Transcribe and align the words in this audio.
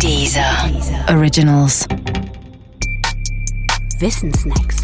Dieser 0.00 0.70
Originals. 1.08 1.86
Wissensnacks. 4.00 4.76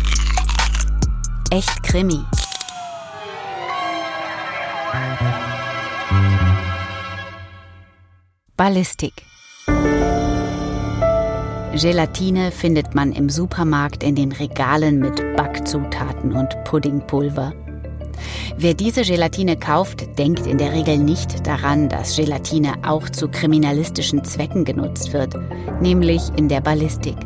Echt 1.51 1.83
Krimi. 1.83 2.21
Ballistik. 8.57 9.13
Gelatine 11.75 12.51
findet 12.51 12.95
man 12.95 13.13
im 13.13 13.29
Supermarkt 13.29 14.03
in 14.03 14.15
den 14.15 14.33
Regalen 14.33 14.99
mit 14.99 15.21
Backzutaten 15.37 16.33
und 16.33 16.65
Puddingpulver. 16.65 17.53
Wer 18.57 18.75
diese 18.75 19.03
Gelatine 19.03 19.57
kauft, 19.57 20.19
denkt 20.19 20.47
in 20.47 20.59
der 20.59 20.73
Regel 20.73 20.99
nicht 20.99 21.47
daran, 21.47 21.89
dass 21.89 22.17
Gelatine 22.17 22.75
auch 22.83 23.09
zu 23.09 23.29
kriminalistischen 23.29 24.25
Zwecken 24.25 24.65
genutzt 24.65 25.13
wird, 25.13 25.35
nämlich 25.81 26.23
in 26.37 26.49
der 26.49 26.61
Ballistik. 26.61 27.17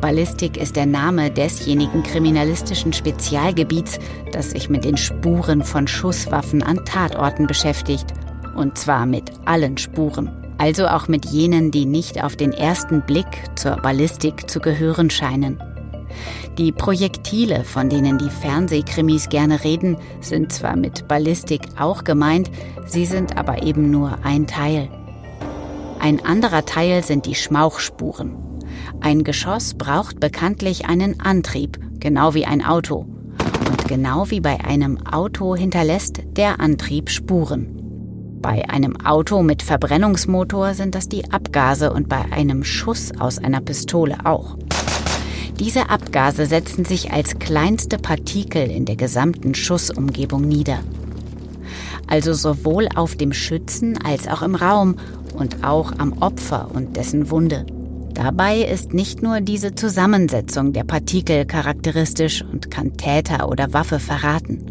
Ballistik 0.00 0.56
ist 0.56 0.76
der 0.76 0.86
Name 0.86 1.30
desjenigen 1.30 2.02
kriminalistischen 2.02 2.92
Spezialgebiets, 2.92 3.98
das 4.30 4.50
sich 4.50 4.68
mit 4.68 4.84
den 4.84 4.96
Spuren 4.96 5.64
von 5.64 5.88
Schusswaffen 5.88 6.62
an 6.62 6.84
Tatorten 6.84 7.46
beschäftigt. 7.46 8.06
Und 8.54 8.78
zwar 8.78 9.06
mit 9.06 9.32
allen 9.46 9.76
Spuren. 9.78 10.30
Also 10.58 10.86
auch 10.86 11.08
mit 11.08 11.26
jenen, 11.26 11.70
die 11.70 11.86
nicht 11.86 12.22
auf 12.22 12.36
den 12.36 12.52
ersten 12.52 13.02
Blick 13.02 13.26
zur 13.56 13.76
Ballistik 13.76 14.48
zu 14.48 14.60
gehören 14.60 15.10
scheinen. 15.10 15.60
Die 16.58 16.72
Projektile, 16.72 17.64
von 17.64 17.90
denen 17.90 18.16
die 18.16 18.30
Fernsehkrimis 18.30 19.28
gerne 19.28 19.62
reden, 19.62 19.98
sind 20.22 20.52
zwar 20.52 20.74
mit 20.74 21.06
Ballistik 21.06 21.60
auch 21.78 22.02
gemeint, 22.02 22.50
sie 22.86 23.04
sind 23.04 23.36
aber 23.36 23.62
eben 23.62 23.90
nur 23.90 24.24
ein 24.24 24.46
Teil. 24.46 24.88
Ein 26.00 26.24
anderer 26.24 26.64
Teil 26.64 27.04
sind 27.04 27.26
die 27.26 27.34
Schmauchspuren. 27.34 28.36
Ein 29.02 29.22
Geschoss 29.22 29.74
braucht 29.74 30.18
bekanntlich 30.18 30.86
einen 30.86 31.20
Antrieb, 31.20 31.78
genau 32.00 32.32
wie 32.32 32.46
ein 32.46 32.64
Auto. 32.64 33.06
Und 33.68 33.86
genau 33.86 34.30
wie 34.30 34.40
bei 34.40 34.64
einem 34.64 35.06
Auto 35.06 35.56
hinterlässt 35.56 36.22
der 36.38 36.58
Antrieb 36.58 37.10
Spuren. 37.10 37.82
Bei 38.40 38.66
einem 38.70 38.96
Auto 39.04 39.42
mit 39.42 39.62
Verbrennungsmotor 39.62 40.72
sind 40.72 40.94
das 40.94 41.08
die 41.08 41.30
Abgase 41.30 41.92
und 41.92 42.08
bei 42.08 42.32
einem 42.32 42.64
Schuss 42.64 43.12
aus 43.18 43.38
einer 43.38 43.60
Pistole 43.60 44.24
auch. 44.24 44.56
Diese 45.58 45.88
Abgase 45.88 46.44
setzen 46.44 46.84
sich 46.84 47.12
als 47.12 47.38
kleinste 47.38 47.96
Partikel 47.96 48.70
in 48.70 48.84
der 48.84 48.96
gesamten 48.96 49.54
Schussumgebung 49.54 50.42
nieder. 50.42 50.80
Also 52.06 52.34
sowohl 52.34 52.88
auf 52.94 53.16
dem 53.16 53.32
Schützen 53.32 53.98
als 54.04 54.28
auch 54.28 54.42
im 54.42 54.54
Raum 54.54 54.96
und 55.34 55.64
auch 55.64 55.92
am 55.98 56.12
Opfer 56.20 56.70
und 56.72 56.96
dessen 56.96 57.30
Wunde. 57.30 57.64
Dabei 58.12 58.60
ist 58.60 58.92
nicht 58.92 59.22
nur 59.22 59.40
diese 59.40 59.74
Zusammensetzung 59.74 60.72
der 60.72 60.84
Partikel 60.84 61.46
charakteristisch 61.46 62.42
und 62.42 62.70
kann 62.70 62.96
Täter 62.96 63.48
oder 63.48 63.72
Waffe 63.72 63.98
verraten. 63.98 64.64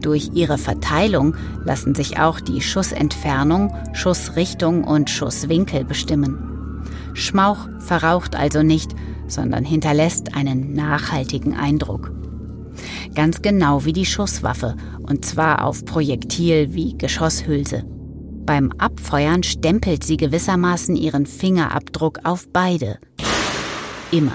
Durch 0.00 0.30
ihre 0.34 0.58
Verteilung 0.58 1.34
lassen 1.64 1.94
sich 1.94 2.18
auch 2.18 2.40
die 2.40 2.60
Schussentfernung, 2.60 3.74
Schussrichtung 3.92 4.84
und 4.84 5.10
Schusswinkel 5.10 5.84
bestimmen. 5.84 6.82
Schmauch 7.14 7.68
verraucht 7.78 8.36
also 8.36 8.62
nicht, 8.62 8.94
sondern 9.26 9.64
hinterlässt 9.64 10.34
einen 10.34 10.72
nachhaltigen 10.72 11.54
Eindruck. 11.54 12.12
Ganz 13.14 13.42
genau 13.42 13.84
wie 13.84 13.92
die 13.92 14.06
Schusswaffe, 14.06 14.76
und 15.02 15.24
zwar 15.24 15.64
auf 15.64 15.84
Projektil 15.84 16.74
wie 16.74 16.96
Geschosshülse. 16.98 17.84
Beim 18.46 18.72
Abfeuern 18.78 19.42
stempelt 19.42 20.04
sie 20.04 20.16
gewissermaßen 20.16 20.96
ihren 20.96 21.26
Fingerabdruck 21.26 22.20
auf 22.24 22.46
beide. 22.52 22.98
Immer. 24.10 24.32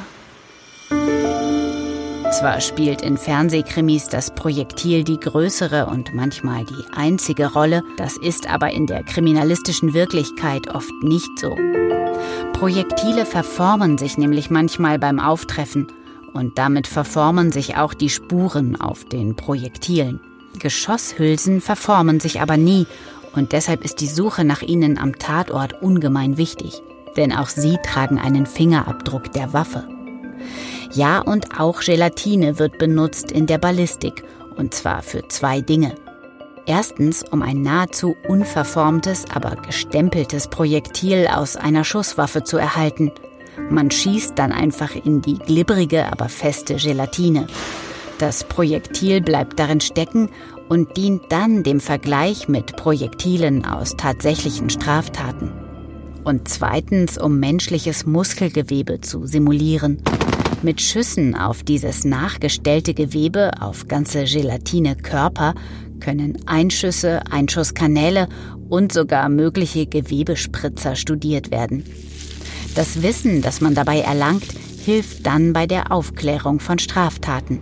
Zwar 2.31 2.61
spielt 2.61 3.01
in 3.01 3.17
Fernsehkrimis 3.17 4.07
das 4.07 4.33
Projektil 4.35 5.03
die 5.03 5.19
größere 5.19 5.87
und 5.87 6.13
manchmal 6.13 6.63
die 6.63 6.93
einzige 6.95 7.51
Rolle, 7.51 7.83
das 7.97 8.17
ist 8.17 8.47
aber 8.47 8.69
in 8.69 8.85
der 8.85 9.03
kriminalistischen 9.03 9.95
Wirklichkeit 9.95 10.67
oft 10.73 10.93
nicht 11.01 11.27
so. 11.39 11.57
Projektile 12.53 13.25
verformen 13.25 13.97
sich 13.97 14.17
nämlich 14.17 14.51
manchmal 14.51 14.99
beim 14.99 15.19
Auftreffen 15.19 15.87
und 16.33 16.59
damit 16.59 16.85
verformen 16.85 17.51
sich 17.51 17.77
auch 17.77 17.95
die 17.95 18.09
Spuren 18.09 18.79
auf 18.79 19.05
den 19.05 19.35
Projektilen. 19.35 20.19
Geschosshülsen 20.59 21.61
verformen 21.61 22.19
sich 22.19 22.41
aber 22.41 22.57
nie 22.57 22.85
und 23.35 23.53
deshalb 23.53 23.83
ist 23.83 24.01
die 24.01 24.07
Suche 24.07 24.45
nach 24.45 24.61
ihnen 24.61 24.99
am 24.99 25.17
Tatort 25.17 25.81
ungemein 25.81 26.37
wichtig, 26.37 26.83
denn 27.17 27.33
auch 27.33 27.47
sie 27.47 27.77
tragen 27.83 28.19
einen 28.19 28.45
Fingerabdruck 28.45 29.31
der 29.31 29.51
Waffe. 29.51 29.87
Ja, 30.91 31.19
und 31.19 31.59
auch 31.59 31.81
Gelatine 31.81 32.57
wird 32.57 32.77
benutzt 32.79 33.31
in 33.31 33.45
der 33.45 33.59
Ballistik, 33.59 34.23
und 34.55 34.73
zwar 34.73 35.03
für 35.03 35.27
zwei 35.27 35.61
Dinge. 35.61 35.95
Erstens, 36.65 37.23
um 37.23 37.41
ein 37.41 37.61
nahezu 37.61 38.15
unverformtes, 38.27 39.25
aber 39.33 39.55
gestempeltes 39.55 40.47
Projektil 40.47 41.27
aus 41.27 41.55
einer 41.55 41.83
Schusswaffe 41.83 42.43
zu 42.43 42.57
erhalten. 42.57 43.11
Man 43.69 43.91
schießt 43.91 44.33
dann 44.37 44.51
einfach 44.51 44.95
in 44.95 45.21
die 45.21 45.37
glibberige, 45.37 46.11
aber 46.11 46.29
feste 46.29 46.75
Gelatine. 46.75 47.47
Das 48.19 48.43
Projektil 48.43 49.21
bleibt 49.21 49.59
darin 49.59 49.81
stecken 49.81 50.29
und 50.69 50.97
dient 50.97 51.23
dann 51.29 51.63
dem 51.63 51.79
Vergleich 51.79 52.47
mit 52.47 52.75
Projektilen 52.75 53.65
aus 53.65 53.95
tatsächlichen 53.95 54.69
Straftaten. 54.69 55.51
Und 56.23 56.47
zweitens, 56.47 57.17
um 57.17 57.39
menschliches 57.39 58.05
Muskelgewebe 58.05 59.01
zu 59.01 59.25
simulieren. 59.25 60.03
Mit 60.61 60.81
Schüssen 60.81 61.35
auf 61.35 61.63
dieses 61.63 62.03
nachgestellte 62.03 62.93
Gewebe, 62.93 63.51
auf 63.61 63.87
ganze 63.87 64.25
Gelatine-Körper, 64.25 65.53
können 66.01 66.37
Einschüsse, 66.47 67.21
Einschusskanäle 67.31 68.27
und 68.67 68.91
sogar 68.91 69.29
mögliche 69.29 69.85
Gewebespritzer 69.85 70.95
studiert 70.95 71.49
werden. 71.51 71.85
Das 72.75 73.01
Wissen, 73.01 73.41
das 73.41 73.61
man 73.61 73.73
dabei 73.73 74.01
erlangt, 74.01 74.47
hilft 74.83 75.25
dann 75.25 75.53
bei 75.53 75.65
der 75.65 75.93
Aufklärung 75.93 76.59
von 76.59 76.77
Straftaten. 76.77 77.61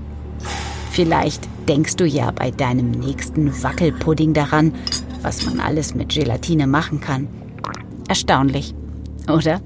Vielleicht 0.91 1.47
denkst 1.67 1.97
du 1.97 2.05
ja 2.05 2.31
bei 2.31 2.49
deinem 2.49 2.89
nächsten 2.89 3.61
Wackelpudding 3.61 4.33
daran, 4.33 4.73
was 5.21 5.45
man 5.45 5.59
alles 5.59 5.93
mit 5.93 6.09
Gelatine 6.09 6.65
machen 6.65 6.99
kann. 6.99 7.27
Erstaunlich, 8.07 8.73
oder? 9.31 9.61